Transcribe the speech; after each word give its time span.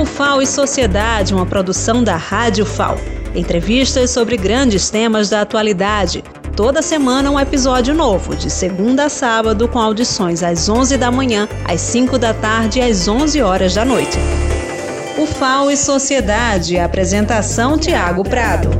O 0.00 0.06
FAO 0.06 0.40
e 0.40 0.46
Sociedade, 0.46 1.34
uma 1.34 1.44
produção 1.44 2.02
da 2.02 2.16
Rádio 2.16 2.64
FAO. 2.64 2.96
Entrevistas 3.34 4.10
sobre 4.10 4.38
grandes 4.38 4.88
temas 4.88 5.28
da 5.28 5.42
atualidade. 5.42 6.24
Toda 6.56 6.80
semana 6.80 7.30
um 7.30 7.38
episódio 7.38 7.94
novo, 7.94 8.34
de 8.34 8.48
segunda 8.48 9.04
a 9.04 9.08
sábado, 9.10 9.68
com 9.68 9.78
audições 9.78 10.42
às 10.42 10.70
11 10.70 10.96
da 10.96 11.10
manhã, 11.10 11.46
às 11.66 11.82
5 11.82 12.16
da 12.16 12.32
tarde 12.32 12.78
e 12.78 12.82
às 12.82 13.06
11 13.08 13.42
horas 13.42 13.74
da 13.74 13.84
noite. 13.84 14.16
O 15.18 15.26
FAO 15.26 15.70
e 15.70 15.76
Sociedade, 15.76 16.78
apresentação 16.78 17.76
Tiago 17.76 18.24
Prado. 18.24 18.70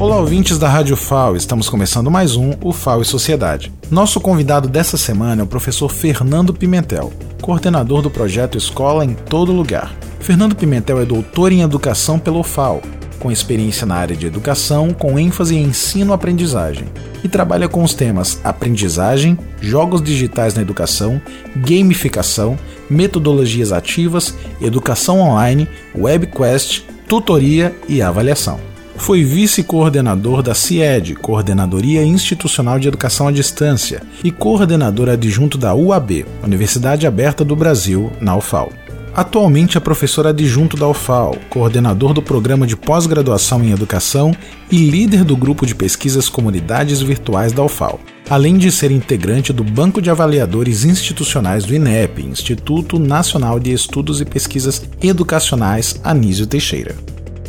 Olá, 0.00 0.16
ouvintes 0.16 0.58
da 0.58 0.68
Rádio 0.68 0.96
FAO, 0.96 1.34
estamos 1.34 1.68
começando 1.68 2.08
mais 2.08 2.36
um 2.36 2.52
O 2.62 2.72
FAO 2.72 3.02
e 3.02 3.04
Sociedade. 3.04 3.72
Nosso 3.90 4.20
convidado 4.20 4.68
dessa 4.68 4.96
semana 4.96 5.42
é 5.42 5.44
o 5.44 5.46
professor 5.46 5.88
Fernando 5.88 6.54
Pimentel, 6.54 7.12
coordenador 7.42 8.00
do 8.00 8.08
projeto 8.08 8.56
Escola 8.56 9.04
em 9.04 9.14
Todo 9.14 9.50
Lugar. 9.50 9.92
Fernando 10.20 10.54
Pimentel 10.54 11.00
é 11.00 11.04
doutor 11.04 11.50
em 11.50 11.62
educação 11.62 12.16
pelo 12.16 12.44
FAO, 12.44 12.80
com 13.18 13.32
experiência 13.32 13.84
na 13.84 13.96
área 13.96 14.14
de 14.14 14.24
educação, 14.24 14.90
com 14.90 15.18
ênfase 15.18 15.56
em 15.56 15.64
ensino-aprendizagem, 15.64 16.86
e 17.24 17.28
trabalha 17.28 17.68
com 17.68 17.82
os 17.82 17.92
temas 17.92 18.40
aprendizagem, 18.44 19.36
jogos 19.60 20.00
digitais 20.00 20.54
na 20.54 20.62
educação, 20.62 21.20
gamificação, 21.56 22.56
metodologias 22.88 23.72
ativas, 23.72 24.32
educação 24.62 25.18
online, 25.18 25.68
webquest, 25.92 26.84
tutoria 27.08 27.76
e 27.88 28.00
avaliação. 28.00 28.67
Foi 28.98 29.24
vice-coordenador 29.24 30.42
da 30.42 30.54
CIED, 30.54 31.14
Coordenadoria 31.14 32.04
Institucional 32.04 32.78
de 32.78 32.88
Educação 32.88 33.26
à 33.26 33.32
Distância, 33.32 34.02
e 34.22 34.30
coordenador 34.30 35.08
adjunto 35.08 35.56
da 35.56 35.74
UAB, 35.74 36.26
Universidade 36.42 37.06
Aberta 37.06 37.42
do 37.42 37.56
Brasil, 37.56 38.12
na 38.20 38.36
UFAL. 38.36 38.70
Atualmente 39.14 39.78
é 39.78 39.80
professor 39.80 40.26
adjunto 40.26 40.76
da 40.76 40.86
UFAL, 40.86 41.36
coordenador 41.48 42.12
do 42.12 42.22
programa 42.22 42.66
de 42.66 42.76
pós-graduação 42.76 43.64
em 43.64 43.72
educação 43.72 44.32
e 44.70 44.76
líder 44.90 45.24
do 45.24 45.36
grupo 45.36 45.64
de 45.64 45.74
pesquisas 45.74 46.28
Comunidades 46.28 47.00
Virtuais 47.00 47.52
da 47.52 47.64
UFAL, 47.64 47.98
além 48.28 48.58
de 48.58 48.70
ser 48.70 48.90
integrante 48.90 49.52
do 49.52 49.64
Banco 49.64 50.02
de 50.02 50.10
Avaliadores 50.10 50.84
Institucionais 50.84 51.64
do 51.64 51.74
INEP, 51.74 52.22
Instituto 52.26 52.98
Nacional 52.98 53.58
de 53.58 53.72
Estudos 53.72 54.20
e 54.20 54.24
Pesquisas 54.24 54.84
Educacionais 55.02 55.98
Anísio 56.04 56.46
Teixeira. 56.46 56.94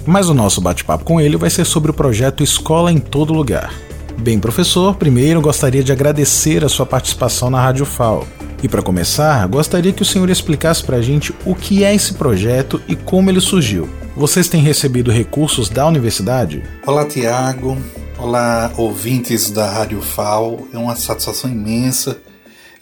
Mas 0.05 0.29
o 0.29 0.33
nosso 0.33 0.61
bate-papo 0.61 1.03
com 1.03 1.19
ele 1.19 1.37
vai 1.37 1.49
ser 1.49 1.65
sobre 1.65 1.91
o 1.91 1.93
projeto 1.93 2.43
Escola 2.43 2.91
em 2.91 2.97
Todo 2.97 3.33
Lugar. 3.33 3.73
Bem, 4.17 4.39
professor, 4.39 4.95
primeiro 4.95 5.41
gostaria 5.41 5.83
de 5.83 5.91
agradecer 5.91 6.63
a 6.63 6.69
sua 6.69 6.85
participação 6.85 7.49
na 7.49 7.61
Rádio 7.61 7.85
FAO. 7.85 8.27
E 8.61 8.67
para 8.67 8.81
começar, 8.81 9.47
gostaria 9.47 9.93
que 9.93 10.01
o 10.01 10.05
senhor 10.05 10.29
explicasse 10.29 10.83
para 10.83 10.97
a 10.97 11.01
gente 11.01 11.33
o 11.45 11.55
que 11.55 11.83
é 11.83 11.95
esse 11.95 12.15
projeto 12.15 12.81
e 12.87 12.95
como 12.95 13.29
ele 13.29 13.39
surgiu. 13.39 13.87
Vocês 14.17 14.49
têm 14.49 14.61
recebido 14.61 15.11
recursos 15.11 15.69
da 15.69 15.87
universidade? 15.87 16.61
Olá, 16.85 17.05
Tiago. 17.05 17.77
Olá, 18.17 18.73
ouvintes 18.75 19.49
da 19.49 19.69
Rádio 19.69 20.01
FAO. 20.01 20.67
É 20.73 20.77
uma 20.77 20.97
satisfação 20.97 21.49
imensa 21.49 22.17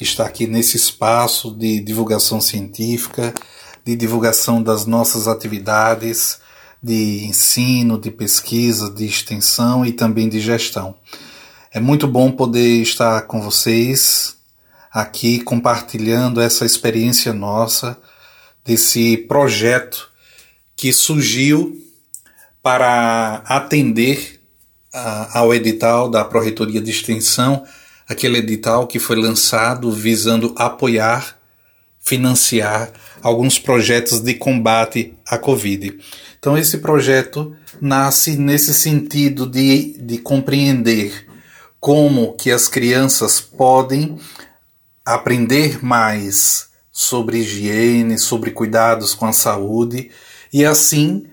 estar 0.02 0.26
aqui 0.26 0.48
nesse 0.48 0.78
espaço 0.78 1.52
de 1.56 1.80
divulgação 1.80 2.42
científica, 2.42 3.32
de 3.86 3.96
divulgação 3.96 4.64
das 4.64 4.88
nossas 4.88 5.28
atividades 5.28 6.40
de 6.82 7.26
ensino, 7.26 8.00
de 8.00 8.12
pesquisa, 8.12 8.90
de 8.90 9.06
extensão 9.06 9.86
e 9.86 9.92
também 9.92 10.30
de 10.30 10.40
gestão. 10.40 10.96
É 11.72 11.80
muito 11.80 12.08
bom 12.08 12.32
poder 12.32 12.82
estar 12.82 13.22
com 13.24 13.42
vocês 13.42 14.38
aqui 14.92 15.40
compartilhando 15.40 16.42
essa 16.42 16.66
experiência 16.66 17.34
nossa 17.34 17.98
desse 18.66 19.18
projeto 19.18 20.10
que 20.76 20.92
surgiu 20.92 21.80
para 22.62 23.44
atender 23.46 24.40
ao 25.34 25.54
edital 25.54 26.10
da 26.10 26.26
Proreitoria 26.26 26.82
de 26.82 26.92
Extensão, 26.92 27.64
aquele 28.08 28.38
edital 28.40 28.88
que 28.88 29.00
foi 29.00 29.16
lançado 29.16 29.92
visando 29.92 30.54
apoiar, 30.58 31.37
financiar 32.08 32.90
alguns 33.22 33.60
projetos 33.60 34.22
de 34.22 34.34
combate 34.34 35.14
à 35.26 35.38
Covid. 35.38 36.00
Então, 36.40 36.58
esse 36.58 36.78
projeto 36.78 37.54
nasce 37.82 38.38
nesse 38.38 38.74
sentido 38.74 39.46
de, 39.46 39.98
de 40.00 40.18
compreender 40.18 41.28
como 41.82 42.34
que 42.34 42.50
as 42.50 42.70
crianças 42.70 43.42
podem 43.42 44.18
aprender 45.06 45.84
mais 45.84 46.70
sobre 46.90 47.40
higiene, 47.40 48.18
sobre 48.18 48.52
cuidados 48.52 49.14
com 49.14 49.26
a 49.26 49.34
saúde 49.34 50.10
e 50.54 50.64
assim 50.64 51.28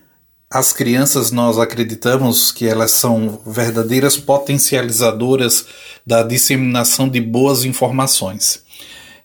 as 0.50 0.72
crianças 0.72 1.30
nós 1.30 1.58
acreditamos 1.58 2.52
que 2.52 2.66
elas 2.66 2.90
são 2.90 3.40
verdadeiras 3.46 4.16
potencializadoras 4.16 5.66
da 6.06 6.22
disseminação 6.22 7.08
de 7.08 7.20
boas 7.20 7.64
informações. 7.64 8.62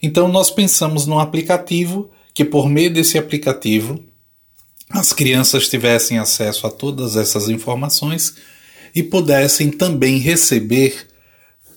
Então 0.01 0.27
nós 0.27 0.49
pensamos 0.49 1.05
num 1.05 1.19
aplicativo 1.19 2.09
que 2.33 2.45
por 2.45 2.69
meio 2.69 2.91
desse 2.91 3.17
aplicativo 3.17 3.99
as 4.89 5.13
crianças 5.13 5.67
tivessem 5.67 6.17
acesso 6.17 6.65
a 6.65 6.71
todas 6.71 7.15
essas 7.15 7.49
informações 7.49 8.35
e 8.95 9.03
pudessem 9.03 9.69
também 9.69 10.17
receber 10.17 11.07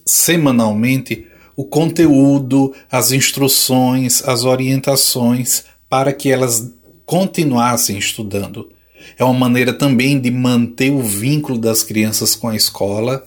semanalmente 0.05 1.27
o 1.55 1.65
conteúdo, 1.65 2.75
as 2.91 3.13
instruções, 3.13 4.27
as 4.27 4.45
orientações 4.45 5.65
para 5.89 6.13
que 6.13 6.31
elas 6.31 6.73
continuassem 7.05 7.99
estudando. 7.99 8.71
É 9.19 9.25
uma 9.25 9.35
maneira 9.35 9.75
também 9.75 10.19
de 10.19 10.31
manter 10.31 10.91
o 10.91 11.03
vínculo 11.03 11.59
das 11.59 11.83
crianças 11.83 12.35
com 12.35 12.49
a 12.49 12.57
escola, 12.57 13.25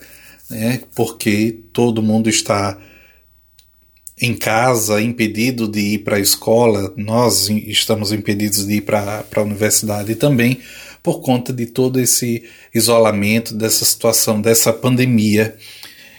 né, 0.49 0.81
porque 0.95 1.59
todo 1.71 2.01
mundo 2.01 2.29
está 2.29 2.77
em 4.21 4.33
casa, 4.33 5.01
impedido 5.01 5.67
de 5.67 5.79
ir 5.79 5.97
para 5.99 6.17
a 6.17 6.21
escola, 6.21 6.93
nós 6.95 7.49
estamos 7.49 8.11
impedidos 8.11 8.65
de 8.65 8.75
ir 8.75 8.81
para 8.81 9.25
a 9.35 9.41
universidade 9.41 10.15
também, 10.15 10.59
por 11.03 11.21
conta 11.21 11.51
de 11.51 11.65
todo 11.65 11.99
esse 11.99 12.43
isolamento, 12.73 13.53
dessa 13.53 13.85
situação, 13.85 14.41
dessa 14.41 14.73
pandemia. 14.73 15.55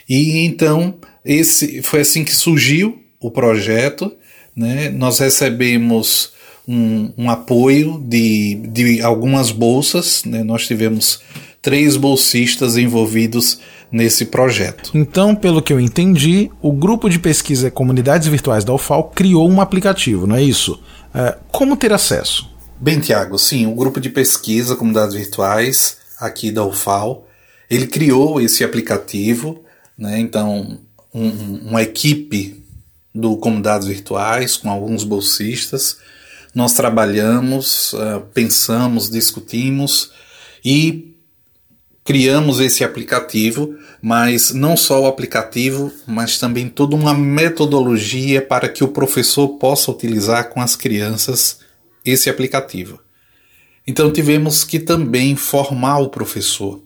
E 0.08 0.44
então, 0.44 0.94
esse 1.24 1.82
foi 1.82 2.00
assim 2.00 2.22
que 2.22 2.34
surgiu 2.34 3.02
o 3.18 3.30
projeto. 3.30 4.12
Né? 4.54 4.90
Nós 4.90 5.18
recebemos 5.18 6.32
um, 6.68 7.12
um 7.16 7.30
apoio 7.30 7.98
de, 8.06 8.54
de 8.68 9.00
algumas 9.00 9.50
bolsas, 9.50 10.24
né? 10.24 10.44
nós 10.44 10.66
tivemos 10.66 11.20
três 11.66 11.96
bolsistas 11.96 12.76
envolvidos 12.76 13.58
nesse 13.90 14.26
projeto. 14.26 14.92
Então, 14.94 15.34
pelo 15.34 15.60
que 15.60 15.72
eu 15.72 15.80
entendi, 15.80 16.48
o 16.62 16.70
grupo 16.70 17.10
de 17.10 17.18
pesquisa 17.18 17.72
Comunidades 17.72 18.28
Virtuais 18.28 18.62
da 18.62 18.72
UFAL 18.72 19.10
criou 19.12 19.50
um 19.50 19.60
aplicativo, 19.60 20.28
não 20.28 20.36
é 20.36 20.42
isso? 20.44 20.80
É, 21.12 21.36
como 21.50 21.76
ter 21.76 21.92
acesso? 21.92 22.48
Bem, 22.78 23.00
Tiago, 23.00 23.36
sim, 23.36 23.66
o 23.66 23.74
grupo 23.74 23.98
de 23.98 24.08
pesquisa 24.08 24.76
Comunidades 24.76 25.16
Virtuais 25.16 25.96
aqui 26.20 26.52
da 26.52 26.64
UFAL, 26.64 27.26
ele 27.68 27.88
criou 27.88 28.40
esse 28.40 28.62
aplicativo, 28.62 29.64
né? 29.98 30.20
Então, 30.20 30.78
um, 31.12 31.68
uma 31.68 31.82
equipe 31.82 32.62
do 33.12 33.36
Comunidades 33.38 33.88
Virtuais 33.88 34.56
com 34.56 34.70
alguns 34.70 35.02
bolsistas, 35.02 35.96
nós 36.54 36.74
trabalhamos, 36.74 37.92
uh, 37.94 38.20
pensamos, 38.32 39.10
discutimos 39.10 40.12
e 40.64 41.15
criamos 42.06 42.60
esse 42.60 42.84
aplicativo, 42.84 43.74
mas 44.00 44.52
não 44.52 44.76
só 44.76 45.02
o 45.02 45.06
aplicativo, 45.06 45.92
mas 46.06 46.38
também 46.38 46.68
toda 46.68 46.94
uma 46.94 47.12
metodologia 47.12 48.40
para 48.40 48.68
que 48.68 48.84
o 48.84 48.88
professor 48.88 49.48
possa 49.58 49.90
utilizar 49.90 50.48
com 50.48 50.60
as 50.60 50.76
crianças 50.76 51.58
esse 52.04 52.30
aplicativo. 52.30 53.00
Então 53.84 54.12
tivemos 54.12 54.62
que 54.62 54.78
também 54.78 55.34
formar 55.34 55.98
o 55.98 56.08
professor, 56.08 56.80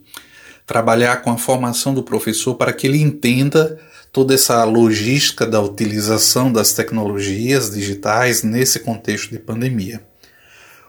trabalhar 0.66 1.18
com 1.18 1.30
a 1.30 1.36
formação 1.36 1.92
do 1.92 2.02
professor 2.02 2.54
para 2.54 2.72
que 2.72 2.86
ele 2.86 3.02
entenda 3.02 3.78
toda 4.10 4.34
essa 4.34 4.64
logística 4.64 5.46
da 5.46 5.60
utilização 5.60 6.50
das 6.50 6.72
tecnologias 6.72 7.70
digitais 7.70 8.42
nesse 8.42 8.80
contexto 8.80 9.30
de 9.30 9.38
pandemia. 9.38 10.02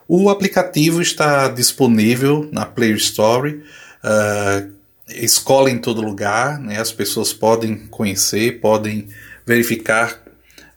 O 0.08 0.30
aplicativo 0.30 1.02
está 1.02 1.50
disponível 1.50 2.50
na 2.52 2.66
Play 2.66 2.94
Store 2.94 3.62
uh, 4.04 4.72
escola 5.10 5.70
em 5.70 5.78
todo 5.78 6.02
lugar, 6.02 6.60
né? 6.60 6.80
as 6.80 6.92
pessoas 6.92 7.34
podem 7.34 7.76
conhecer, 7.88 8.60
podem 8.60 9.08
verificar 9.46 10.22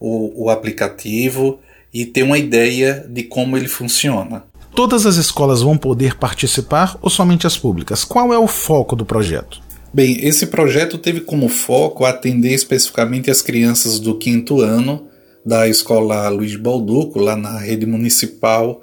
o, 0.00 0.44
o 0.44 0.50
aplicativo 0.50 1.58
e 1.92 2.04
ter 2.04 2.22
uma 2.22 2.38
ideia 2.38 3.06
de 3.08 3.22
como 3.22 3.56
ele 3.56 3.68
funciona. 3.68 4.44
Todas 4.74 5.06
as 5.06 5.16
escolas 5.16 5.62
vão 5.62 5.78
poder 5.78 6.16
participar 6.16 6.98
ou 7.00 7.08
somente 7.08 7.46
as 7.46 7.56
públicas? 7.56 8.04
Qual 8.04 8.32
é 8.32 8.38
o 8.38 8.48
foco 8.48 8.96
do 8.96 9.06
projeto? 9.06 9.62
Bem, 9.92 10.18
esse 10.26 10.48
projeto 10.48 10.98
teve 10.98 11.20
como 11.20 11.48
foco 11.48 12.04
atender 12.04 12.52
especificamente 12.52 13.30
as 13.30 13.40
crianças 13.40 14.00
do 14.00 14.18
quinto 14.18 14.60
ano 14.60 15.06
da 15.46 15.68
Escola 15.68 16.28
Luiz 16.28 16.56
Balduco, 16.56 17.20
lá 17.20 17.36
na 17.36 17.58
rede 17.58 17.86
municipal 17.86 18.82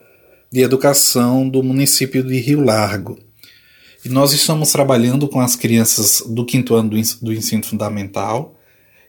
de 0.49 0.61
educação 0.61 1.49
do 1.49 1.61
município 1.61 2.23
de 2.23 2.39
Rio 2.39 2.63
Largo. 2.63 3.19
E 4.03 4.09
nós 4.09 4.33
estamos 4.33 4.71
trabalhando 4.71 5.27
com 5.27 5.39
as 5.39 5.55
crianças 5.55 6.23
do 6.27 6.43
quinto 6.43 6.73
ano 6.73 6.89
do 7.21 7.31
ensino 7.31 7.63
fundamental. 7.63 8.55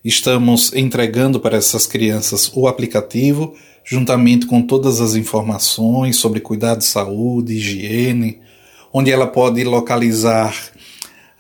Estamos 0.05 0.71
entregando 0.75 1.41
para 1.41 1.56
essas 1.56 1.87
crianças 1.87 2.50
o 2.55 2.69
aplicativo, 2.69 3.55
juntamente 3.83 4.44
com 4.44 4.61
todas 4.61 5.00
as 5.00 5.15
informações 5.15 6.17
sobre 6.17 6.41
cuidado 6.41 6.81
de 6.81 6.85
saúde, 6.85 7.55
higiene, 7.55 8.41
onde 8.93 9.11
ela 9.11 9.27
pode 9.27 9.65
localizar 9.65 10.55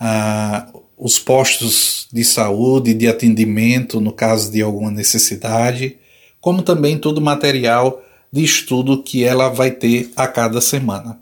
ah, 0.00 0.68
os 0.96 1.18
postos 1.18 2.08
de 2.10 2.24
saúde, 2.24 2.94
de 2.94 3.06
atendimento 3.06 4.00
no 4.00 4.12
caso 4.12 4.50
de 4.50 4.62
alguma 4.62 4.90
necessidade, 4.90 5.98
como 6.40 6.62
também 6.62 6.96
todo 6.96 7.18
o 7.18 7.22
material 7.22 8.02
de 8.32 8.42
estudo 8.42 9.02
que 9.02 9.24
ela 9.24 9.50
vai 9.50 9.70
ter 9.70 10.10
a 10.16 10.26
cada 10.26 10.58
semana. 10.58 11.21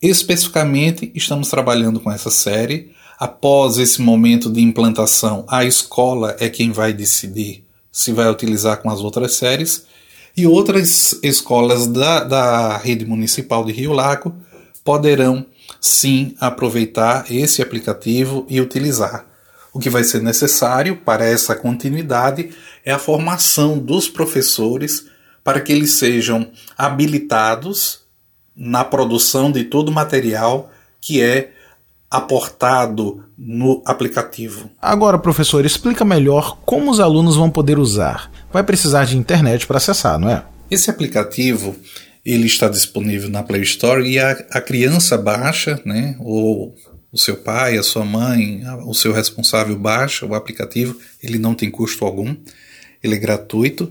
Especificamente, 0.00 1.10
estamos 1.14 1.48
trabalhando 1.48 2.00
com 2.00 2.10
essa 2.10 2.30
série. 2.30 2.92
Após 3.18 3.78
esse 3.78 4.02
momento 4.02 4.50
de 4.50 4.60
implantação, 4.60 5.44
a 5.48 5.64
escola 5.64 6.36
é 6.38 6.48
quem 6.50 6.70
vai 6.70 6.92
decidir 6.92 7.66
se 7.96 8.12
vai 8.12 8.30
utilizar 8.30 8.82
com 8.82 8.90
as 8.90 9.00
outras 9.00 9.36
séries, 9.36 9.86
e 10.36 10.46
outras 10.46 11.18
escolas 11.22 11.86
da, 11.86 12.22
da 12.22 12.76
rede 12.76 13.06
municipal 13.06 13.64
de 13.64 13.72
Rio 13.72 13.94
Lago 13.94 14.36
poderão 14.84 15.46
sim 15.80 16.34
aproveitar 16.38 17.24
esse 17.30 17.62
aplicativo 17.62 18.46
e 18.50 18.60
utilizar. 18.60 19.24
O 19.72 19.78
que 19.78 19.88
vai 19.88 20.04
ser 20.04 20.22
necessário 20.22 20.98
para 20.98 21.24
essa 21.24 21.56
continuidade 21.56 22.50
é 22.84 22.92
a 22.92 22.98
formação 22.98 23.78
dos 23.78 24.10
professores 24.10 25.06
para 25.42 25.58
que 25.58 25.72
eles 25.72 25.92
sejam 25.92 26.50
habilitados 26.76 28.00
na 28.56 28.84
produção 28.84 29.50
de 29.52 29.64
todo 29.64 29.90
o 29.90 29.92
material 29.92 30.70
que 31.00 31.20
é 31.20 31.52
aportado 32.10 33.24
no 33.36 33.82
aplicativo. 33.84 34.70
Agora, 34.80 35.18
professor, 35.18 35.64
explica 35.66 36.04
melhor 36.04 36.58
como 36.64 36.90
os 36.90 37.00
alunos 37.00 37.36
vão 37.36 37.50
poder 37.50 37.78
usar. 37.78 38.30
Vai 38.52 38.62
precisar 38.62 39.04
de 39.04 39.16
internet 39.16 39.66
para 39.66 39.76
acessar, 39.76 40.18
não 40.18 40.30
é? 40.30 40.42
Esse 40.70 40.90
aplicativo 40.90 41.76
ele 42.24 42.46
está 42.46 42.68
disponível 42.68 43.28
na 43.28 43.42
Play 43.42 43.62
Store 43.62 44.04
e 44.04 44.18
a, 44.18 44.30
a 44.50 44.60
criança 44.60 45.16
baixa, 45.16 45.80
né, 45.84 46.16
ou 46.18 46.74
o 47.12 47.18
seu 47.18 47.36
pai, 47.36 47.78
a 47.78 47.82
sua 47.84 48.04
mãe, 48.04 48.62
o 48.84 48.92
seu 48.92 49.12
responsável 49.12 49.76
baixa 49.76 50.26
o 50.26 50.34
aplicativo, 50.34 50.98
ele 51.22 51.38
não 51.38 51.54
tem 51.54 51.70
custo 51.70 52.04
algum, 52.04 52.34
ele 53.02 53.14
é 53.14 53.18
gratuito, 53.18 53.90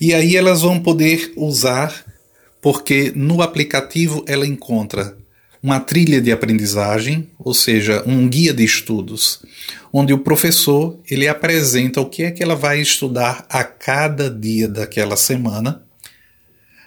e 0.00 0.12
aí 0.12 0.36
elas 0.36 0.62
vão 0.62 0.80
poder 0.80 1.32
usar, 1.36 2.04
porque 2.66 3.12
no 3.14 3.42
aplicativo 3.42 4.24
ela 4.26 4.44
encontra 4.44 5.16
uma 5.62 5.78
trilha 5.78 6.20
de 6.20 6.32
aprendizagem, 6.32 7.30
ou 7.38 7.54
seja, 7.54 8.02
um 8.04 8.28
guia 8.28 8.52
de 8.52 8.64
estudos, 8.64 9.40
onde 9.92 10.12
o 10.12 10.18
professor 10.18 10.98
ele 11.08 11.28
apresenta 11.28 12.00
o 12.00 12.10
que 12.10 12.24
é 12.24 12.32
que 12.32 12.42
ela 12.42 12.56
vai 12.56 12.80
estudar 12.80 13.46
a 13.48 13.62
cada 13.62 14.28
dia 14.28 14.66
daquela 14.66 15.16
semana 15.16 15.86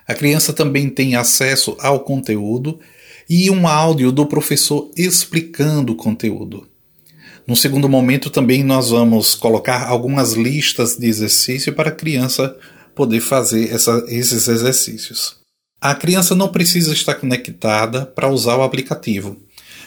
a 0.06 0.14
criança 0.14 0.52
também 0.52 0.90
tem 0.90 1.16
acesso 1.16 1.78
ao 1.80 2.02
conteúdo 2.02 2.78
e 3.30 3.50
um 3.50 3.66
áudio 3.66 4.12
do 4.12 4.25
professor 4.25 4.92
explicando 4.98 5.94
o 5.94 5.96
conteúdo. 5.96 6.68
No 7.48 7.56
segundo 7.56 7.88
momento, 7.88 8.30
também 8.30 8.66
nós 8.66 8.90
vamos 8.90 9.34
colocar 9.34 9.88
algumas 9.88 10.34
listas 10.34 10.98
de 10.98 11.08
exercício 11.08 11.72
para 11.74 11.88
a 11.88 11.96
criança 11.96 12.58
poder 12.94 13.22
fazer 13.22 13.72
essa, 13.72 14.04
esses 14.10 14.50
exercícios. 14.50 15.38
A 15.81 15.96
criança 15.96 16.36
não 16.36 16.50
precisa 16.50 16.92
estar 16.92 17.16
conectada 17.16 18.06
para 18.06 18.28
usar 18.28 18.58
o 18.58 18.64
aplicativo, 18.64 19.38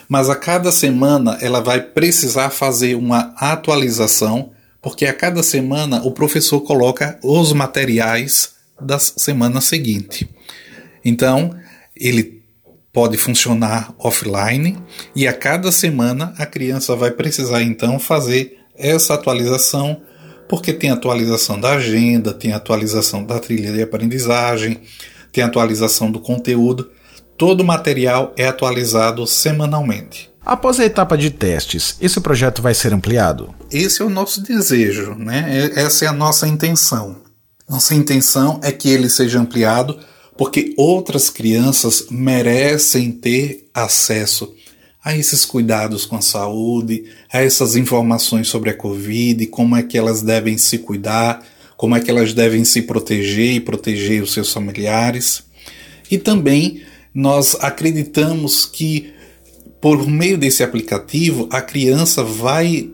mas 0.08 0.30
a 0.30 0.34
cada 0.34 0.72
semana 0.72 1.36
ela 1.40 1.60
vai 1.60 1.82
precisar 1.82 2.48
fazer 2.48 2.94
uma 2.94 3.34
atualização, 3.36 4.52
porque 4.80 5.04
a 5.04 5.12
cada 5.12 5.42
semana 5.42 6.02
o 6.02 6.10
professor 6.10 6.60
coloca 6.62 7.18
os 7.22 7.52
materiais 7.52 8.54
da 8.80 8.98
semana 8.98 9.60
seguinte. 9.60 10.28
Então, 11.04 11.54
ele 11.94 12.42
pode 12.92 13.16
funcionar 13.16 13.94
offline 13.98 14.76
e 15.14 15.26
a 15.26 15.32
cada 15.32 15.70
semana 15.70 16.34
a 16.38 16.46
criança 16.46 16.94
vai 16.96 17.10
precisar 17.10 17.62
então 17.62 17.98
fazer 17.98 18.58
essa 18.76 19.14
atualização, 19.14 20.02
porque 20.48 20.72
tem 20.72 20.90
atualização 20.90 21.60
da 21.60 21.74
agenda, 21.74 22.32
tem 22.32 22.52
atualização 22.52 23.24
da 23.24 23.38
trilha 23.38 23.72
de 23.72 23.82
aprendizagem, 23.82 24.80
tem 25.32 25.42
atualização 25.42 26.10
do 26.10 26.20
conteúdo. 26.20 26.90
Todo 27.36 27.62
o 27.62 27.66
material 27.66 28.32
é 28.36 28.46
atualizado 28.46 29.26
semanalmente. 29.26 30.30
Após 30.44 30.78
a 30.78 30.84
etapa 30.84 31.16
de 31.16 31.30
testes, 31.30 31.96
esse 32.00 32.20
projeto 32.20 32.60
vai 32.60 32.74
ser 32.74 32.92
ampliado? 32.92 33.54
Esse 33.70 34.02
é 34.02 34.04
o 34.04 34.10
nosso 34.10 34.42
desejo, 34.42 35.14
né? 35.14 35.70
Essa 35.74 36.04
é 36.04 36.08
a 36.08 36.12
nossa 36.12 36.46
intenção. 36.46 37.16
Nossa 37.68 37.94
intenção 37.94 38.60
é 38.62 38.70
que 38.70 38.88
ele 38.88 39.08
seja 39.08 39.40
ampliado 39.40 39.98
porque 40.36 40.74
outras 40.76 41.30
crianças 41.30 42.06
merecem 42.10 43.12
ter 43.12 43.68
acesso 43.72 44.52
a 45.04 45.16
esses 45.16 45.44
cuidados 45.44 46.04
com 46.04 46.16
a 46.16 46.20
saúde, 46.20 47.04
a 47.32 47.42
essas 47.42 47.76
informações 47.76 48.48
sobre 48.48 48.70
a 48.70 48.76
Covid, 48.76 49.46
como 49.46 49.76
é 49.76 49.82
que 49.82 49.98
elas 49.98 50.22
devem 50.22 50.56
se 50.56 50.78
cuidar, 50.78 51.44
como 51.82 51.96
é 51.96 52.00
que 52.00 52.12
elas 52.12 52.32
devem 52.32 52.64
se 52.64 52.82
proteger 52.82 53.54
e 53.54 53.60
proteger 53.60 54.22
os 54.22 54.32
seus 54.32 54.52
familiares. 54.52 55.42
E 56.08 56.16
também 56.16 56.80
nós 57.12 57.56
acreditamos 57.58 58.64
que 58.64 59.12
por 59.80 60.06
meio 60.06 60.38
desse 60.38 60.62
aplicativo 60.62 61.48
a 61.50 61.60
criança 61.60 62.22
vai 62.22 62.88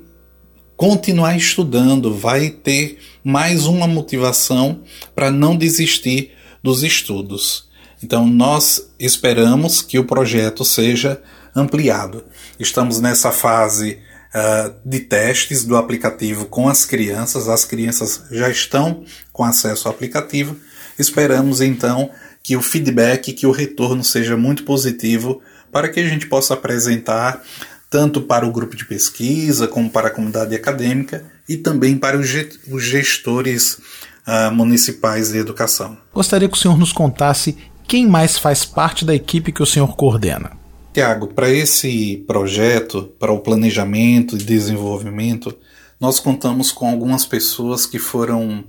continuar 0.74 1.36
estudando, 1.36 2.14
vai 2.14 2.48
ter 2.48 2.96
mais 3.22 3.66
uma 3.66 3.86
motivação 3.86 4.80
para 5.14 5.30
não 5.30 5.54
desistir 5.54 6.30
dos 6.62 6.82
estudos. 6.82 7.68
Então, 8.02 8.26
nós 8.26 8.90
esperamos 8.98 9.82
que 9.82 9.98
o 9.98 10.04
projeto 10.04 10.64
seja 10.64 11.20
ampliado. 11.54 12.24
Estamos 12.58 13.00
nessa 13.00 13.32
fase 13.32 13.98
uh, 14.34 14.74
de 14.84 15.00
testes 15.00 15.64
do 15.64 15.76
aplicativo 15.76 16.46
com 16.46 16.68
as 16.68 16.84
crianças, 16.84 17.48
as 17.48 17.64
crianças 17.64 18.24
já 18.30 18.48
estão 18.48 19.04
com 19.32 19.44
acesso 19.44 19.88
ao 19.88 19.94
aplicativo. 19.94 20.56
Esperamos 20.98 21.60
então 21.60 22.10
que 22.42 22.56
o 22.56 22.62
feedback, 22.62 23.32
que 23.32 23.46
o 23.46 23.52
retorno 23.52 24.02
seja 24.02 24.36
muito 24.36 24.64
positivo 24.64 25.40
para 25.70 25.88
que 25.88 26.00
a 26.00 26.08
gente 26.08 26.26
possa 26.26 26.54
apresentar 26.54 27.42
tanto 27.90 28.20
para 28.20 28.46
o 28.46 28.52
grupo 28.52 28.76
de 28.76 28.84
pesquisa 28.84 29.66
como 29.66 29.90
para 29.90 30.08
a 30.08 30.10
comunidade 30.10 30.54
acadêmica 30.54 31.24
e 31.48 31.56
também 31.56 31.96
para 31.96 32.18
os 32.18 32.82
gestores 32.82 33.78
uh, 34.26 34.52
municipais 34.52 35.30
de 35.30 35.38
educação. 35.38 35.96
Gostaria 36.12 36.48
que 36.48 36.56
o 36.56 36.60
senhor 36.60 36.78
nos 36.78 36.92
contasse 36.92 37.56
quem 37.86 38.06
mais 38.06 38.36
faz 38.36 38.66
parte 38.66 39.04
da 39.04 39.14
equipe 39.14 39.52
que 39.52 39.62
o 39.62 39.66
senhor 39.66 39.96
coordena. 39.96 40.52
Tiago, 40.92 41.28
para 41.28 41.50
esse 41.50 42.24
projeto, 42.26 43.04
para 43.18 43.32
o 43.32 43.40
planejamento 43.40 44.36
e 44.36 44.42
desenvolvimento, 44.42 45.56
nós 46.00 46.18
contamos 46.18 46.72
com 46.72 46.88
algumas 46.88 47.24
pessoas 47.24 47.86
que 47.86 47.98
foram 47.98 48.64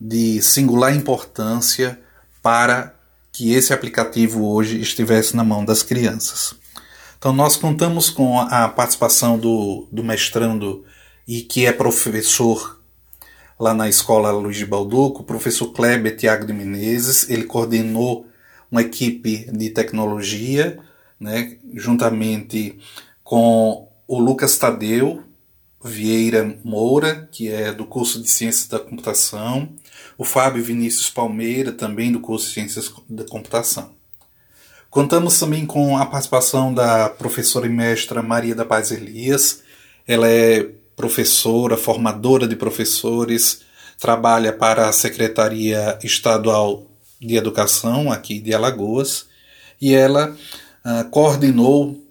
de 0.00 0.40
singular 0.42 0.94
importância 0.94 2.00
para 2.42 2.94
que 3.32 3.52
esse 3.52 3.72
aplicativo 3.72 4.46
hoje 4.46 4.80
estivesse 4.80 5.36
na 5.36 5.44
mão 5.44 5.64
das 5.64 5.82
crianças. 5.82 6.54
Então, 7.18 7.32
nós 7.32 7.56
contamos 7.56 8.10
com 8.10 8.40
a 8.40 8.68
participação 8.68 9.38
do, 9.38 9.88
do 9.90 10.04
mestrando 10.04 10.84
e 11.26 11.42
que 11.42 11.66
é 11.66 11.72
professor 11.72 12.80
lá 13.58 13.74
na 13.74 13.88
escola 13.88 14.30
Luiz 14.30 14.56
de 14.56 14.64
Balduco, 14.64 15.22
o 15.22 15.24
professor 15.24 15.72
Kleber 15.72 16.16
Tiago 16.16 16.46
de 16.46 16.52
Menezes. 16.52 17.28
Ele 17.28 17.44
coordenou 17.44 18.26
uma 18.70 18.82
equipe 18.82 19.50
de 19.52 19.70
tecnologia, 19.70 20.78
né, 21.20 21.56
juntamente 21.74 22.78
com 23.22 23.88
o 24.06 24.18
Lucas 24.18 24.56
Tadeu 24.56 25.22
Vieira 25.82 26.58
Moura, 26.64 27.28
que 27.30 27.48
é 27.48 27.72
do 27.72 27.84
curso 27.84 28.20
de 28.20 28.28
Ciências 28.28 28.66
da 28.66 28.78
Computação, 28.78 29.68
o 30.16 30.24
Fábio 30.24 30.62
Vinícius 30.62 31.08
Palmeira, 31.08 31.72
também 31.72 32.10
do 32.10 32.20
curso 32.20 32.48
de 32.48 32.54
Ciências 32.54 32.92
da 33.08 33.24
Computação. 33.24 33.96
Contamos 34.90 35.38
também 35.38 35.66
com 35.66 35.96
a 35.96 36.06
participação 36.06 36.72
da 36.72 37.08
professora 37.08 37.66
e 37.66 37.70
mestra 37.70 38.22
Maria 38.22 38.54
da 38.54 38.64
Paz 38.64 38.90
Elias. 38.90 39.62
Ela 40.06 40.28
é 40.28 40.66
professora, 40.96 41.76
formadora 41.76 42.48
de 42.48 42.56
professores, 42.56 43.60
trabalha 44.00 44.52
para 44.52 44.88
a 44.88 44.92
Secretaria 44.92 45.98
Estadual 46.02 46.86
de 47.20 47.36
Educação 47.36 48.10
aqui 48.10 48.40
de 48.40 48.54
Alagoas 48.54 49.26
e 49.80 49.94
ela 49.94 50.36
uh, 50.88 51.08
coordenou 51.10 52.02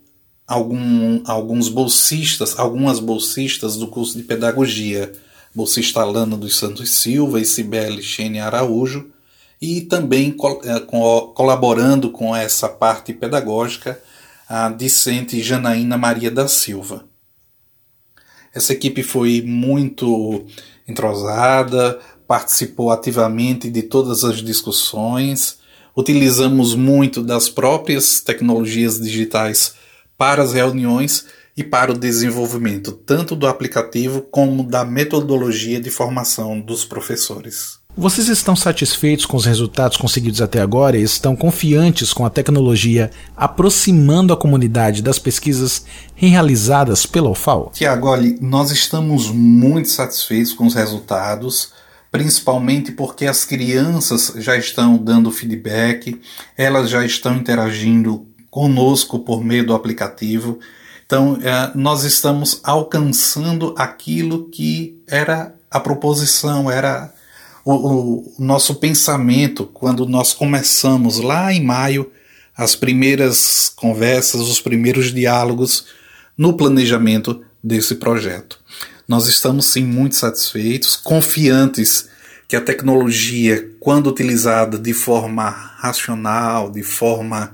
algum, 0.45 1.21
alguns 1.25 1.67
bolsistas, 1.67 2.57
algumas 2.57 2.99
bolsistas 2.99 3.75
do 3.75 3.87
curso 3.87 4.17
de 4.17 4.23
pedagogia 4.23 5.11
bolsista 5.53 6.01
Alana 6.01 6.37
dos 6.37 6.55
Santos 6.55 6.91
Silva 6.91 7.41
e 7.41 7.45
Cibele 7.45 8.03
Xene 8.03 8.39
Araújo, 8.39 9.09
e 9.59 9.81
também 9.81 10.35
eh, 10.63 10.79
colaborando 11.33 12.11
com 12.11 12.35
essa 12.35 12.69
parte 12.69 13.11
pedagógica 13.11 13.99
a 14.47 14.69
discente 14.69 15.41
Janaína 15.41 15.97
Maria 15.97 16.29
da 16.29 16.47
Silva. 16.47 17.05
Essa 18.53 18.73
equipe 18.73 19.01
foi 19.01 19.41
muito 19.41 20.45
entrosada, 20.87 21.99
participou 22.27 22.91
ativamente 22.91 23.67
de 23.67 23.81
todas 23.81 24.23
as 24.23 24.43
discussões, 24.43 25.57
utilizamos 25.97 26.75
muito 26.75 27.23
das 27.23 27.49
próprias 27.49 28.21
tecnologias 28.21 28.99
digitais 28.99 29.73
para 30.15 30.43
as 30.43 30.53
reuniões 30.53 31.25
e 31.57 31.63
para 31.63 31.91
o 31.91 31.97
desenvolvimento 31.97 32.91
tanto 32.91 33.35
do 33.35 33.47
aplicativo 33.47 34.21
como 34.21 34.61
da 34.61 34.85
metodologia 34.85 35.81
de 35.81 35.89
formação 35.89 36.59
dos 36.59 36.85
professores. 36.85 37.79
Vocês 37.99 38.27
estão 38.27 38.55
satisfeitos 38.55 39.25
com 39.25 39.35
os 39.35 39.45
resultados 39.45 39.97
conseguidos 39.97 40.39
até 40.39 40.61
agora 40.61 40.95
e 40.95 41.01
estão 41.01 41.35
confiantes 41.35 42.13
com 42.13 42.23
a 42.23 42.29
tecnologia 42.29 43.09
aproximando 43.35 44.31
a 44.31 44.37
comunidade 44.37 45.01
das 45.01 45.17
pesquisas 45.17 45.83
realizadas 46.13 47.07
pela 47.07 47.31
UFAO? 47.31 47.71
Tiago, 47.73 48.07
olha, 48.07 48.37
nós 48.39 48.69
estamos 48.69 49.31
muito 49.31 49.89
satisfeitos 49.89 50.53
com 50.53 50.67
os 50.67 50.75
resultados, 50.75 51.71
principalmente 52.17 52.91
porque 52.91 53.27
as 53.27 53.45
crianças 53.45 54.33
já 54.37 54.57
estão 54.57 54.97
dando 54.97 55.29
feedback, 55.29 56.19
elas 56.57 56.89
já 56.89 57.05
estão 57.05 57.35
interagindo 57.35 58.25
conosco 58.49 59.19
por 59.19 59.43
meio 59.43 59.63
do 59.63 59.75
aplicativo. 59.75 60.57
Então, 61.05 61.37
é, 61.43 61.71
nós 61.75 62.03
estamos 62.03 62.59
alcançando 62.63 63.75
aquilo 63.77 64.49
que 64.49 64.99
era 65.05 65.53
a 65.69 65.79
proposição, 65.79 66.71
era 66.71 67.13
o, 67.63 67.73
o, 67.73 68.33
nosso 68.39 68.73
pensamento 68.75 69.67
quando 69.67 70.07
nós 70.07 70.33
começamos 70.33 71.19
lá 71.19 71.53
em 71.53 71.63
maio 71.63 72.11
as 72.57 72.75
primeiras 72.75 73.71
conversas, 73.75 74.41
os 74.41 74.59
primeiros 74.59 75.13
diálogos 75.13 75.85
no 76.35 76.57
planejamento 76.57 77.43
desse 77.63 77.93
projeto. 77.93 78.59
Nós 79.07 79.27
estamos 79.27 79.67
sim 79.67 79.85
muito 79.85 80.17
satisfeitos, 80.17 80.97
confiantes 80.97 82.09
que 82.45 82.57
a 82.57 82.61
tecnologia, 82.61 83.71
quando 83.79 84.07
utilizada 84.07 84.77
de 84.77 84.93
forma 84.93 85.49
racional, 85.49 86.69
de 86.69 86.83
forma 86.83 87.51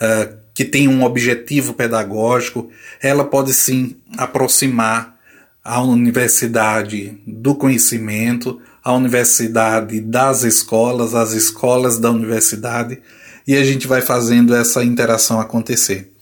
uh, 0.00 0.36
que 0.52 0.64
tem 0.64 0.88
um 0.88 1.04
objetivo 1.04 1.74
pedagógico, 1.74 2.68
ela 3.00 3.24
pode 3.24 3.54
sim 3.54 3.96
aproximar 4.18 5.16
a 5.62 5.80
universidade 5.80 7.16
do 7.24 7.54
conhecimento, 7.54 8.60
a 8.82 8.92
universidade 8.92 10.00
das 10.00 10.42
escolas, 10.42 11.14
as 11.14 11.32
escolas 11.32 12.00
da 12.00 12.10
universidade, 12.10 13.00
e 13.46 13.56
a 13.56 13.62
gente 13.62 13.86
vai 13.86 14.00
fazendo 14.00 14.54
essa 14.54 14.82
interação 14.82 15.40
acontecer. 15.40 16.12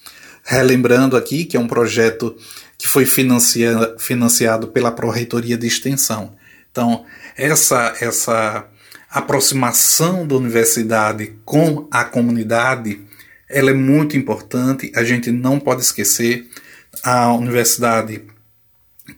Relembrando 0.44 1.16
aqui 1.16 1.44
que 1.44 1.56
é 1.56 1.60
um 1.60 1.68
projeto 1.68 2.36
que 2.78 2.86
foi 2.86 3.04
financia, 3.04 3.96
financiado 3.98 4.68
pela 4.68 4.92
Pró-Reitoria 4.92 5.58
de 5.58 5.66
Extensão. 5.66 6.36
Então, 6.70 7.04
essa, 7.36 7.94
essa 8.00 8.68
aproximação 9.10 10.26
da 10.26 10.36
universidade 10.36 11.34
com 11.44 11.88
a 11.90 12.04
comunidade, 12.04 13.00
ela 13.48 13.70
é 13.70 13.74
muito 13.74 14.16
importante, 14.16 14.92
a 14.94 15.02
gente 15.02 15.32
não 15.32 15.58
pode 15.58 15.82
esquecer, 15.82 16.46
a 17.02 17.32
universidade 17.32 18.22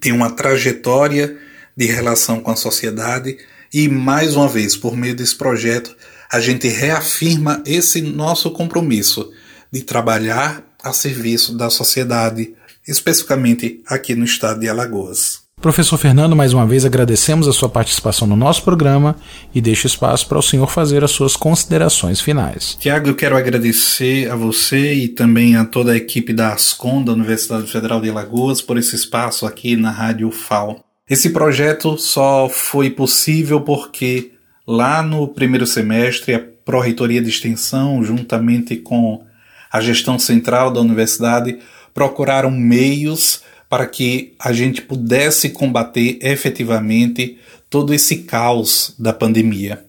tem 0.01 0.13
uma 0.13 0.31
trajetória 0.31 1.37
de 1.77 1.87
relação 1.87 2.41
com 2.41 2.51
a 2.51 2.57
sociedade 2.57 3.37
e, 3.73 3.89
mais 3.89 4.37
uma 4.37 4.49
vez, 4.49 4.77
por 4.77 4.97
meio 4.97 5.15
desse 5.15 5.37
projeto, 5.37 5.95
a 6.31 6.41
gente 6.41 6.69
reafirma 6.69 7.63
esse 7.67 8.01
nosso 8.01 8.51
compromisso 8.53 9.33
de 9.71 9.83
trabalhar 9.83 10.65
a 10.83 10.93
serviço 10.93 11.57
da 11.57 11.69
sociedade, 11.69 12.55
especificamente 12.87 13.81
aqui 13.87 14.15
no 14.15 14.25
estado 14.25 14.61
de 14.61 14.69
Alagoas. 14.69 15.41
Professor 15.61 15.99
Fernando, 15.99 16.35
mais 16.35 16.55
uma 16.55 16.67
vez 16.67 16.87
agradecemos 16.87 17.47
a 17.47 17.53
sua 17.53 17.69
participação 17.69 18.27
no 18.27 18.35
nosso 18.35 18.63
programa 18.63 19.15
e 19.55 19.61
deixo 19.61 19.87
espaço 19.87 20.27
para 20.27 20.39
o 20.39 20.43
senhor 20.43 20.71
fazer 20.71 21.05
as 21.05 21.11
suas 21.11 21.37
considerações 21.37 22.19
finais. 22.19 22.79
Tiago, 22.81 23.09
eu 23.09 23.15
quero 23.15 23.37
agradecer 23.37 24.31
a 24.31 24.35
você 24.35 24.95
e 24.95 25.09
também 25.09 25.57
a 25.57 25.67
toda 25.67 25.93
a 25.93 25.97
equipe 25.97 26.33
da 26.33 26.55
Ascom, 26.55 27.05
da 27.05 27.13
Universidade 27.13 27.71
Federal 27.71 28.01
de 28.01 28.09
Alagoas, 28.09 28.63
por 28.63 28.79
esse 28.79 28.97
espaço 28.97 29.45
aqui 29.45 29.77
na 29.77 29.91
Rádio 29.91 30.31
FAO. 30.31 30.83
Esse 31.09 31.29
projeto 31.29 31.99
só 31.99 32.49
foi 32.49 32.89
possível 32.89 33.61
porque 33.61 34.33
lá 34.67 35.03
no 35.03 35.29
primeiro 35.29 35.67
semestre 35.67 36.35
a 36.35 36.41
Pró-Reitoria 36.65 37.21
de 37.21 37.29
Extensão, 37.29 38.03
juntamente 38.03 38.77
com 38.77 39.25
a 39.71 39.81
gestão 39.81 40.19
central 40.19 40.73
da 40.73 40.81
universidade, 40.81 41.59
procuraram 41.95 42.51
meios 42.51 43.43
para 43.69 43.87
que 43.87 44.35
a 44.39 44.53
gente 44.53 44.83
pudesse 44.83 45.51
combater 45.51 46.19
efetivamente 46.21 47.39
todo 47.69 47.95
esse 47.95 48.19
caos 48.19 48.95
da 48.99 49.13
pandemia. 49.13 49.85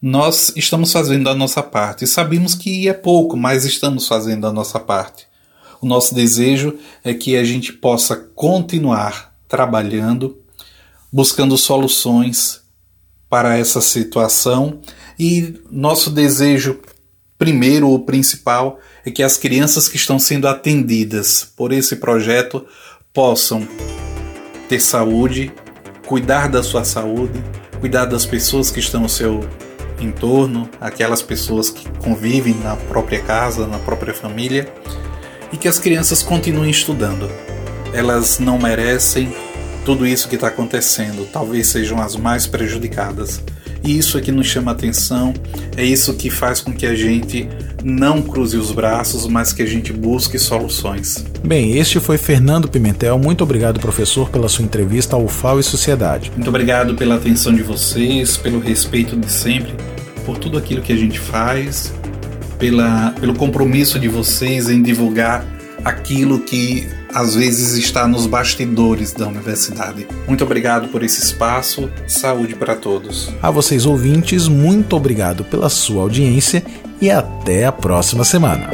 Nós 0.00 0.52
estamos 0.56 0.92
fazendo 0.92 1.28
a 1.28 1.34
nossa 1.34 1.62
parte. 1.62 2.06
Sabemos 2.06 2.54
que 2.54 2.88
é 2.88 2.92
pouco, 2.92 3.36
mas 3.36 3.64
estamos 3.64 4.08
fazendo 4.08 4.46
a 4.46 4.52
nossa 4.52 4.78
parte. 4.78 5.26
O 5.80 5.86
nosso 5.86 6.14
desejo 6.14 6.78
é 7.04 7.12
que 7.12 7.36
a 7.36 7.44
gente 7.44 7.72
possa 7.72 8.16
continuar 8.16 9.34
trabalhando 9.48 10.38
buscando 11.16 11.56
soluções 11.56 12.60
para 13.28 13.56
essa 13.56 13.80
situação 13.80 14.80
e 15.18 15.54
nosso 15.70 16.10
desejo 16.10 16.80
primeiro 17.38 17.88
ou 17.88 18.00
principal 18.00 18.78
é 19.06 19.10
que 19.10 19.22
as 19.22 19.36
crianças 19.36 19.88
que 19.88 19.96
estão 19.96 20.18
sendo 20.18 20.48
atendidas 20.48 21.48
por 21.56 21.72
esse 21.72 21.96
projeto 21.96 22.66
possam 23.14 23.66
ter 24.68 24.80
saúde, 24.80 25.52
cuidar 26.04 26.48
da 26.48 26.60
sua 26.60 26.84
saúde, 26.84 27.40
cuidar 27.80 28.06
das 28.06 28.26
pessoas 28.26 28.68
que 28.68 28.80
estão 28.80 29.04
ao 29.04 29.08
seu 29.08 29.48
entorno, 30.00 30.68
aquelas 30.80 31.22
pessoas 31.22 31.70
que 31.70 31.88
convivem 32.00 32.54
na 32.54 32.74
própria 32.74 33.22
casa, 33.22 33.64
na 33.66 33.78
própria 33.78 34.12
família, 34.12 34.68
e 35.52 35.56
que 35.56 35.68
as 35.68 35.78
crianças 35.78 36.20
continuem 36.20 36.70
estudando. 36.70 37.30
Elas 37.92 38.40
não 38.40 38.58
merecem 38.58 39.32
tudo 39.84 40.04
isso 40.04 40.28
que 40.28 40.34
está 40.34 40.48
acontecendo 40.48 41.28
talvez 41.32 41.68
sejam 41.68 42.02
as 42.02 42.16
mais 42.16 42.44
prejudicadas. 42.44 43.40
E 43.86 43.96
isso 43.96 44.18
é 44.18 44.20
que 44.20 44.32
nos 44.32 44.48
chama 44.48 44.72
atenção, 44.72 45.32
é 45.76 45.84
isso 45.84 46.12
que 46.14 46.28
faz 46.28 46.60
com 46.60 46.72
que 46.72 46.84
a 46.84 46.94
gente 46.96 47.48
não 47.84 48.20
cruze 48.20 48.56
os 48.56 48.72
braços, 48.72 49.28
mas 49.28 49.52
que 49.52 49.62
a 49.62 49.66
gente 49.66 49.92
busque 49.92 50.40
soluções. 50.40 51.24
Bem, 51.44 51.78
este 51.78 52.00
foi 52.00 52.18
Fernando 52.18 52.68
Pimentel. 52.68 53.16
Muito 53.16 53.44
obrigado, 53.44 53.78
professor, 53.78 54.28
pela 54.28 54.48
sua 54.48 54.64
entrevista 54.64 55.14
ao 55.14 55.28
FAO 55.28 55.60
e 55.60 55.62
Sociedade. 55.62 56.32
Muito 56.34 56.48
obrigado 56.48 56.96
pela 56.96 57.14
atenção 57.14 57.54
de 57.54 57.62
vocês, 57.62 58.36
pelo 58.36 58.58
respeito 58.58 59.16
de 59.16 59.30
sempre, 59.30 59.72
por 60.24 60.36
tudo 60.36 60.58
aquilo 60.58 60.82
que 60.82 60.92
a 60.92 60.96
gente 60.96 61.20
faz, 61.20 61.94
pela, 62.58 63.12
pelo 63.20 63.34
compromisso 63.34 64.00
de 64.00 64.08
vocês 64.08 64.68
em 64.68 64.82
divulgar 64.82 65.46
aquilo 65.84 66.40
que 66.40 66.88
às 67.16 67.34
vezes 67.34 67.72
está 67.82 68.06
nos 68.06 68.26
bastidores 68.26 69.14
da 69.14 69.26
universidade. 69.26 70.06
Muito 70.28 70.44
obrigado 70.44 70.88
por 70.88 71.02
esse 71.02 71.22
espaço, 71.22 71.90
saúde 72.06 72.54
para 72.54 72.76
todos. 72.76 73.32
A 73.40 73.50
vocês 73.50 73.86
ouvintes, 73.86 74.48
muito 74.48 74.94
obrigado 74.94 75.42
pela 75.42 75.70
sua 75.70 76.02
audiência 76.02 76.62
e 77.00 77.10
até 77.10 77.64
a 77.64 77.72
próxima 77.72 78.22
semana. 78.22 78.68